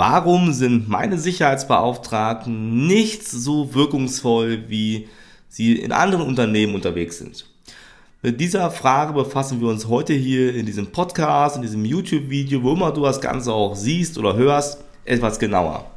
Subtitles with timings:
[0.00, 5.08] warum sind meine Sicherheitsbeauftragten nicht so wirkungsvoll, wie
[5.50, 7.44] sie in anderen Unternehmen unterwegs sind?
[8.22, 12.72] Mit dieser Frage befassen wir uns heute hier in diesem Podcast, in diesem YouTube-Video, wo
[12.72, 15.90] immer du das Ganze auch siehst oder hörst, etwas genauer.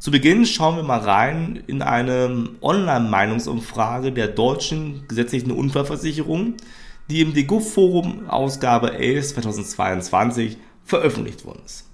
[0.00, 6.54] Zu Beginn schauen wir mal rein in eine Online-Meinungsumfrage der deutschen gesetzlichen Unfallversicherung,
[7.08, 11.93] die im DeGuff-Forum Ausgabe 11 2022 veröffentlicht worden ist.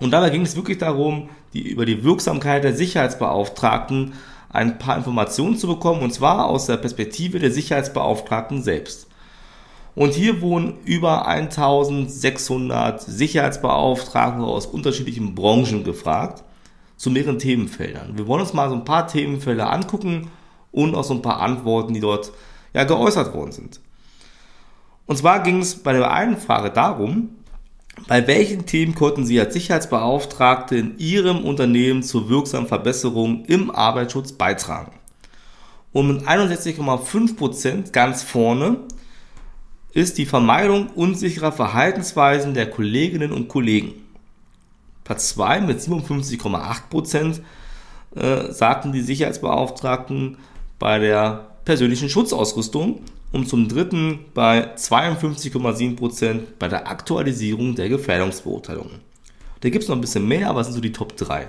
[0.00, 4.14] Und dabei ging es wirklich darum, die, über die Wirksamkeit der Sicherheitsbeauftragten
[4.48, 9.06] ein paar Informationen zu bekommen, und zwar aus der Perspektive der Sicherheitsbeauftragten selbst.
[9.94, 16.42] Und hier wurden über 1600 Sicherheitsbeauftragte aus unterschiedlichen Branchen gefragt
[16.96, 18.16] zu mehreren Themenfeldern.
[18.16, 20.30] Wir wollen uns mal so ein paar Themenfelder angucken
[20.72, 22.32] und auch so ein paar Antworten, die dort
[22.72, 23.80] ja geäußert worden sind.
[25.06, 27.30] Und zwar ging es bei der einen Frage darum,
[28.06, 34.32] bei welchen Themen konnten Sie als Sicherheitsbeauftragte in Ihrem Unternehmen zur wirksamen Verbesserung im Arbeitsschutz
[34.32, 34.92] beitragen?
[35.92, 38.78] Und mit 61,5% ganz vorne
[39.92, 43.92] ist die Vermeidung unsicherer Verhaltensweisen der Kolleginnen und Kollegen.
[45.04, 47.40] Platz 2 mit 57,8%
[48.14, 50.36] äh, sagten die Sicherheitsbeauftragten
[50.78, 53.00] bei der persönlichen Schutzausrüstung
[53.32, 58.90] und zum dritten bei 52,7% bei der Aktualisierung der Gefährdungsbeurteilung.
[59.60, 61.48] Da gibt es noch ein bisschen mehr, aber es sind so die Top 3.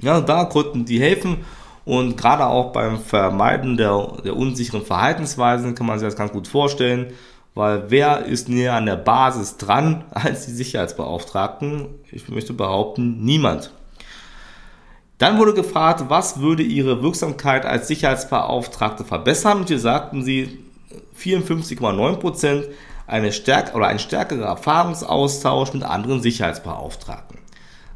[0.00, 1.38] Ja, da konnten die helfen
[1.84, 6.48] und gerade auch beim Vermeiden der, der unsicheren Verhaltensweisen kann man sich das ganz gut
[6.48, 7.12] vorstellen,
[7.54, 11.86] weil wer ist näher an der Basis dran als die Sicherheitsbeauftragten?
[12.10, 13.70] Ich möchte behaupten, niemand.
[15.18, 19.60] Dann wurde gefragt, was würde Ihre Wirksamkeit als Sicherheitsbeauftragte verbessern?
[19.60, 20.65] Und hier sagten Sie,
[21.18, 22.64] 54,9 Prozent
[23.06, 27.38] eine stärk oder ein stärkerer Erfahrungsaustausch mit anderen Sicherheitsbeauftragten.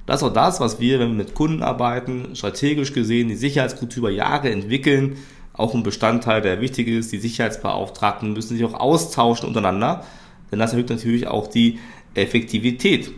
[0.06, 4.08] Das ist auch das, was wir, wenn wir mit Kunden arbeiten, strategisch gesehen die Sicherheitskultur
[4.08, 5.18] über Jahre entwickeln,
[5.52, 7.12] auch ein Bestandteil, der wichtig ist.
[7.12, 10.04] Die Sicherheitsbeauftragten müssen sich auch austauschen untereinander,
[10.50, 11.78] denn das erhöht natürlich auch die
[12.14, 13.12] Effektivität.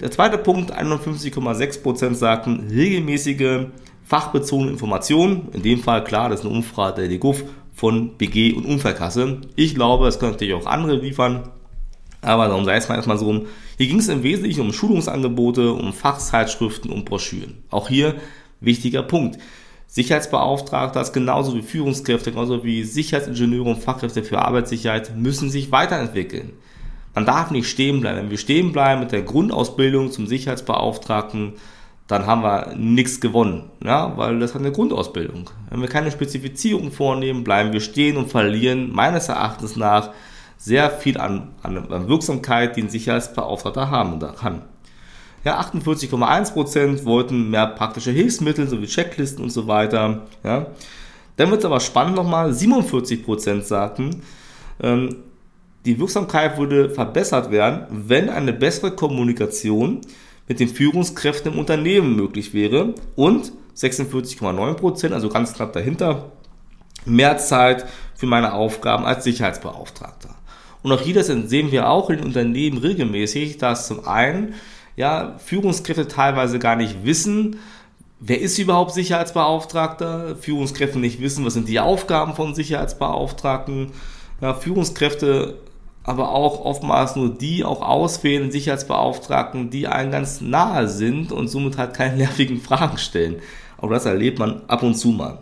[0.00, 3.66] Der zweite Punkt, 51,6 Prozent sagten regelmäßige
[4.04, 5.48] fachbezogene Informationen.
[5.52, 7.44] In dem Fall, klar, das ist eine Umfrage der DGUF,
[7.78, 9.38] von BG und Unfallkasse.
[9.54, 11.48] Ich glaube, es können natürlich auch andere liefern,
[12.22, 13.46] aber darum sei es mal erstmal so.
[13.76, 17.62] Hier ging es im Wesentlichen um Schulungsangebote, um Fachzeitschriften, um Broschüren.
[17.70, 18.16] Auch hier
[18.60, 19.38] wichtiger Punkt.
[19.86, 26.54] Sicherheitsbeauftragte, das genauso wie Führungskräfte, genauso wie Sicherheitsingenieure und Fachkräfte für Arbeitssicherheit müssen sich weiterentwickeln.
[27.14, 28.18] Man darf nicht stehen bleiben.
[28.18, 31.52] Wenn wir stehen bleiben mit der Grundausbildung zum Sicherheitsbeauftragten,
[32.08, 35.50] dann haben wir nichts gewonnen, ja, weil das hat eine Grundausbildung.
[35.68, 40.10] Wenn wir keine Spezifizierung vornehmen, bleiben wir stehen und verlieren meines Erachtens nach
[40.56, 44.62] sehr viel an, an Wirksamkeit, die ein Sicherheitsbeauftragter haben kann.
[45.44, 50.22] Ja, 48,1% wollten mehr praktische Hilfsmittel, sowie Checklisten und so weiter.
[50.42, 50.66] Ja.
[51.36, 54.22] Dann wird es aber spannend nochmal, 47% sagten,
[54.82, 55.16] ähm,
[55.84, 60.00] die Wirksamkeit würde verbessert werden, wenn eine bessere Kommunikation
[60.48, 66.32] mit den Führungskräften im Unternehmen möglich wäre und 46,9% also ganz knapp dahinter,
[67.04, 67.86] mehr Zeit
[68.16, 70.34] für meine Aufgaben als Sicherheitsbeauftragter.
[70.82, 74.54] Und auch hier das sehen wir auch in Unternehmen regelmäßig, dass zum einen
[74.96, 77.58] ja, Führungskräfte teilweise gar nicht wissen,
[78.20, 83.92] wer ist überhaupt Sicherheitsbeauftragter, Führungskräfte nicht wissen, was sind die Aufgaben von Sicherheitsbeauftragten,
[84.40, 85.58] ja, Führungskräfte
[86.04, 91.76] aber auch oftmals nur die auch auswählen, Sicherheitsbeauftragten, die einen ganz nahe sind und somit
[91.76, 93.36] halt keine nervigen Fragen stellen.
[93.76, 95.38] Aber das erlebt man ab und zu mal.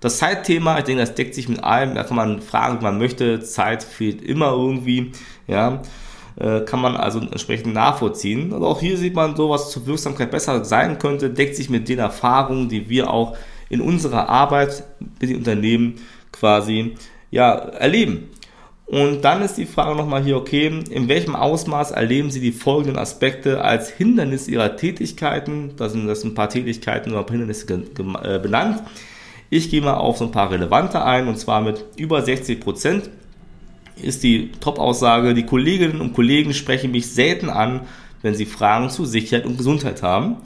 [0.00, 1.94] Das Zeitthema, ich denke, das deckt sich mit allem.
[1.94, 3.40] Da kann man fragen, wie man möchte.
[3.40, 5.12] Zeit fehlt immer irgendwie.
[5.48, 5.82] Ja,
[6.36, 8.52] äh, kann man also entsprechend nachvollziehen.
[8.52, 11.88] Also auch hier sieht man so, was zur Wirksamkeit besser sein könnte, deckt sich mit
[11.88, 13.36] den Erfahrungen, die wir auch
[13.68, 14.84] in unserer Arbeit
[15.20, 15.94] mit den Unternehmen
[16.30, 16.94] quasi
[17.30, 18.28] ja, erleben.
[18.88, 22.98] Und dann ist die Frage nochmal hier, okay, in welchem Ausmaß erleben Sie die folgenden
[22.98, 25.72] Aspekte als Hindernis Ihrer Tätigkeiten?
[25.76, 28.82] Da sind das ein paar Tätigkeiten oder Hindernisse äh, benannt.
[29.50, 33.10] Ich gehe mal auf so ein paar relevante ein und zwar mit über 60 Prozent
[34.00, 37.82] ist die Top-Aussage, die Kolleginnen und Kollegen sprechen mich selten an,
[38.22, 40.36] wenn sie Fragen zu Sicherheit und Gesundheit haben.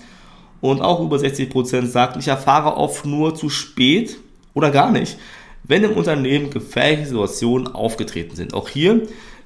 [0.61, 4.19] Und auch über 60 Prozent sagt, ich erfahre oft nur zu spät
[4.55, 5.19] oder gar nicht,
[5.65, 8.55] wenn im Unternehmen gefährliche Situationen aufgetreten sind.
[8.55, 9.03] Auch hier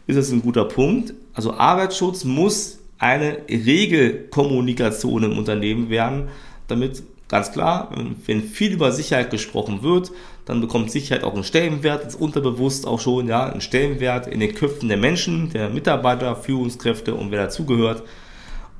[0.07, 1.15] ist es ein guter Punkt.
[1.35, 6.29] Also Arbeitsschutz muss eine Regelkommunikation im Unternehmen werden,
[6.69, 7.91] damit ganz klar,
[8.27, 10.13] wenn viel über Sicherheit gesprochen wird,
[10.45, 14.55] dann bekommt Sicherheit auch einen Stellenwert, ist unterbewusst auch schon, ja, einen Stellenwert in den
[14.55, 18.05] Köpfen der Menschen, der Mitarbeiter, Führungskräfte und wer dazugehört.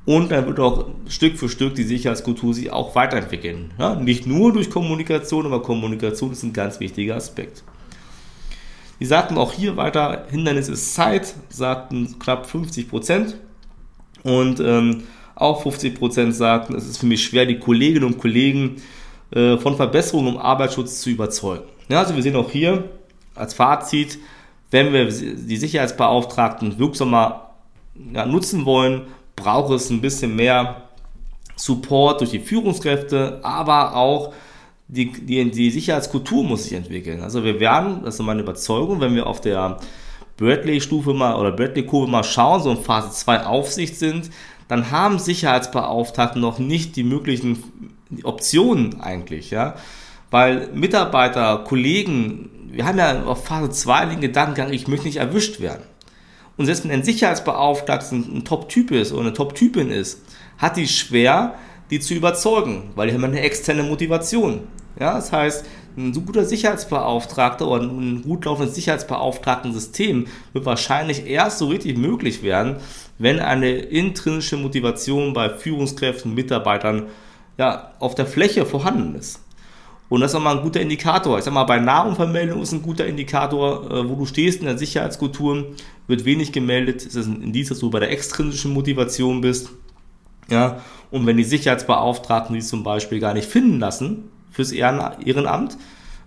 [0.07, 3.73] Und dann wird auch Stück für Stück die Sicherheitskultur sich auch weiterentwickeln.
[3.77, 7.65] Ja, nicht nur durch Kommunikation, aber Kommunikation ist ein ganz wichtiger Aspekt.
[9.01, 13.35] Die sagten auch hier weiter, Hindernis ist Zeit, sagten knapp 50 Prozent.
[14.23, 15.03] Und ähm,
[15.35, 18.77] auch 50 Prozent sagten, es ist für mich schwer, die Kolleginnen und Kollegen
[19.31, 21.65] äh, von Verbesserungen im Arbeitsschutz zu überzeugen.
[21.89, 22.85] Ja, also wir sehen auch hier
[23.35, 24.19] als Fazit,
[24.71, 27.51] wenn wir die Sicherheitsbeauftragten wirksamer
[28.13, 29.07] ja, nutzen wollen,
[29.37, 30.81] braucht es ein bisschen mehr
[31.55, 34.33] Support durch die Führungskräfte, aber auch
[34.89, 37.21] die, die, die Sicherheitskultur muss sich entwickeln.
[37.21, 39.77] Also wir werden, das ist meine Überzeugung, wenn wir auf der
[40.37, 44.29] Bradley-Stufe mal oder Bradley-Kurve mal schauen, so in Phase 2 Aufsicht sind,
[44.67, 47.63] dann haben Sicherheitsbeauftragte noch nicht die möglichen
[48.23, 49.75] Optionen eigentlich, ja.
[50.29, 55.59] Weil Mitarbeiter, Kollegen, wir haben ja auf Phase 2 den Gedankengang, ich möchte nicht erwischt
[55.59, 55.83] werden.
[56.57, 60.21] Und selbst wenn ein Sicherheitsbeauftragter ein Top-Typ ist oder eine Top-Typin ist,
[60.57, 61.55] hat die schwer,
[61.91, 64.61] die zu überzeugen, weil die haben eine externe Motivation.
[64.99, 65.65] Ja, das heißt,
[65.95, 72.43] ein so guter Sicherheitsbeauftragter oder ein gut laufendes Sicherheitsbeauftragten-System wird wahrscheinlich erst so richtig möglich
[72.43, 72.77] werden,
[73.17, 77.07] wenn eine intrinsische Motivation bei Führungskräften, Mitarbeitern
[77.57, 79.39] ja, auf der Fläche vorhanden ist.
[80.09, 81.37] Und das ist nochmal ein guter Indikator.
[81.37, 84.77] Ich sag mal, bei Nahunfallmeldungen ist ein guter Indikator, äh, wo du stehst in der
[84.77, 85.75] Sicherheitskultur,
[86.07, 87.05] wird wenig gemeldet.
[87.05, 89.69] Es ist ein Indiz, dass du bei der extrinsischen Motivation bist.
[90.49, 90.81] Ja,
[91.11, 95.77] und wenn die Sicherheitsbeauftragten die zum Beispiel gar nicht finden lassen fürs Ehrenamt,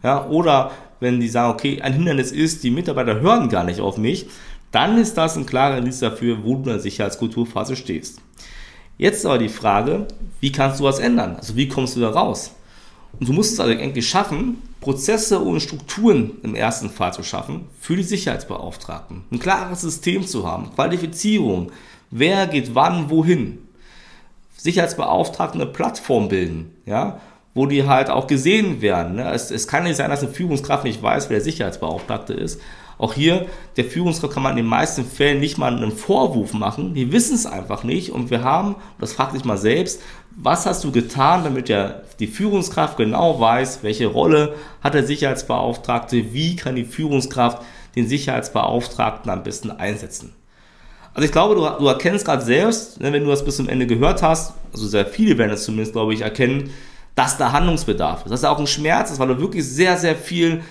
[0.02, 3.96] ja, oder wenn die sagen, okay, ein Hindernis ist, die Mitarbeiter hören gar nicht auf
[3.96, 4.26] mich,
[4.70, 8.20] dann ist das ein klarer Indiz dafür, wo du in der Sicherheitskulturphase stehst.
[8.98, 10.06] Jetzt aber die Frage,
[10.40, 11.36] wie kannst du was ändern?
[11.36, 12.54] Also wie kommst du da raus?
[13.18, 17.66] Und du musst es also eigentlich schaffen, Prozesse und Strukturen im ersten Fall zu schaffen
[17.78, 19.24] für die Sicherheitsbeauftragten.
[19.30, 21.70] Ein klares System zu haben, Qualifizierung,
[22.10, 23.58] wer geht wann wohin.
[24.56, 27.20] Sicherheitsbeauftragten eine Plattform bilden, ja,
[27.54, 29.16] wo die halt auch gesehen werden.
[29.16, 29.30] Ne?
[29.32, 32.60] Es, es kann nicht sein, dass eine Führungskraft nicht weiß, wer der Sicherheitsbeauftragte ist.
[33.00, 33.46] Auch hier,
[33.78, 36.92] der Führungskraft kann man in den meisten Fällen nicht mal einen Vorwurf machen.
[36.92, 38.10] Die wissen es einfach nicht.
[38.10, 40.02] Und wir haben, das fragt sich mal selbst,
[40.36, 46.32] was hast du getan, damit der, die Führungskraft genau weiß, welche Rolle hat der Sicherheitsbeauftragte,
[46.32, 47.62] wie kann die Führungskraft
[47.96, 50.32] den Sicherheitsbeauftragten am besten einsetzen.
[51.12, 53.86] Also ich glaube, du, du erkennst gerade selbst, ne, wenn du das bis zum Ende
[53.86, 56.70] gehört hast, also sehr viele werden es zumindest, glaube ich, erkennen,
[57.16, 58.30] dass da Handlungsbedarf ist.
[58.30, 60.62] Dass da auch ein Schmerz ist, weil du wirklich sehr, sehr viel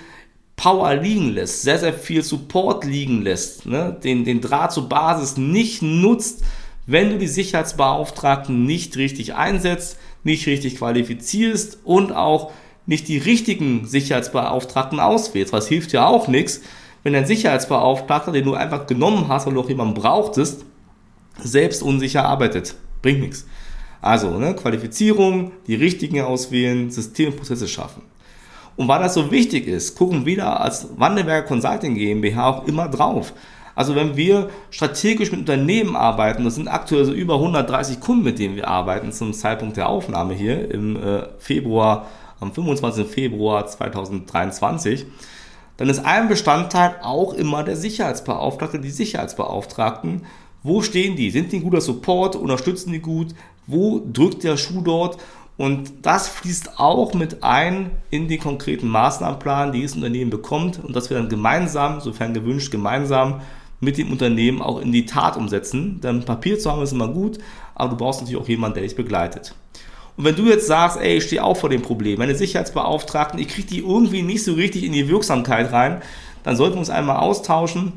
[0.56, 3.98] Power liegen lässt, sehr, sehr viel Support liegen lässt, ne?
[4.04, 6.44] den, den Draht zur Basis nicht nutzt,
[6.86, 12.52] wenn du die Sicherheitsbeauftragten nicht richtig einsetzt, nicht richtig qualifizierst und auch
[12.86, 15.54] nicht die richtigen Sicherheitsbeauftragten auswählst.
[15.54, 16.62] Was hilft ja auch nichts,
[17.04, 20.66] wenn ein Sicherheitsbeauftragter, den du einfach genommen hast, du auch jemanden brauchtest,
[21.42, 22.76] selbst unsicher arbeitet.
[23.02, 23.46] Bringt nichts.
[24.02, 28.04] Also, ne, Qualifizierung, die richtigen auswählen, Systemprozesse schaffen.
[28.76, 32.88] Und weil das so wichtig ist, gucken wir da als Wandelberger Consulting GmbH auch immer
[32.88, 33.34] drauf.
[33.80, 38.38] Also wenn wir strategisch mit Unternehmen arbeiten, das sind aktuell so über 130 Kunden, mit
[38.38, 42.08] denen wir arbeiten zum Zeitpunkt der Aufnahme hier im äh, Februar,
[42.42, 43.08] am 25.
[43.08, 45.06] Februar 2023,
[45.78, 50.26] dann ist ein Bestandteil auch immer der Sicherheitsbeauftragte, die Sicherheitsbeauftragten.
[50.62, 51.32] Wo stehen die?
[51.32, 52.36] Sind die ein guter Support?
[52.36, 53.28] Unterstützen die gut?
[53.66, 55.20] Wo drückt der Schuh dort?
[55.56, 60.94] Und das fließt auch mit ein in den konkreten Maßnahmenplan, die das Unternehmen bekommt und
[60.98, 63.40] dass wir dann gemeinsam, sofern gewünscht, gemeinsam
[63.80, 66.02] mit dem Unternehmen auch in die Tat umsetzen.
[66.02, 67.40] Denn Papier zu haben ist immer gut,
[67.76, 69.56] aber du brauchst natürlich auch jemanden, der dich begleitet.
[70.18, 73.48] Und wenn du jetzt sagst, ey, ich stehe auch vor dem Problem, meine Sicherheitsbeauftragten, ich
[73.48, 76.02] kriege die irgendwie nicht so richtig in die Wirksamkeit rein,
[76.44, 77.94] dann sollten wir uns einmal austauschen.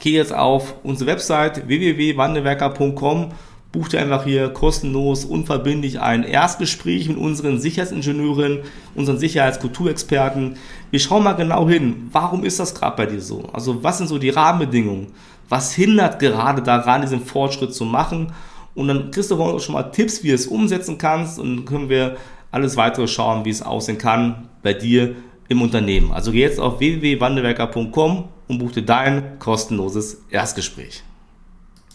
[0.00, 3.32] Geh jetzt auf unsere Website www.wandelwerker.com,
[3.76, 8.60] buch dir einfach hier kostenlos, unverbindlich ein Erstgespräch mit unseren Sicherheitsingenieurinnen,
[8.94, 10.56] unseren Sicherheitskulturexperten.
[10.90, 13.44] Wir schauen mal genau hin, warum ist das gerade bei dir so?
[13.52, 15.08] Also was sind so die Rahmenbedingungen?
[15.50, 18.32] Was hindert gerade daran, diesen Fortschritt zu machen?
[18.74, 21.38] Und dann kriegst du auch schon mal Tipps, wie du es umsetzen kannst.
[21.38, 22.16] Und dann können wir
[22.50, 25.16] alles weitere schauen, wie es aussehen kann bei dir
[25.48, 26.12] im Unternehmen.
[26.12, 31.02] Also geh jetzt auf www.wandelwerker.com und buch dir dein kostenloses Erstgespräch.